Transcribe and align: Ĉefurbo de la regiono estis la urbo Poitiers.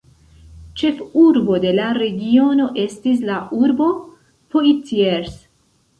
Ĉefurbo 0.81 1.59
de 1.65 1.73
la 1.81 1.89
regiono 1.99 2.67
estis 2.87 3.23
la 3.33 3.39
urbo 3.61 3.91
Poitiers. 4.55 5.41